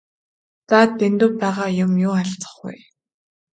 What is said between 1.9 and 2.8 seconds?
юу алзах вэ?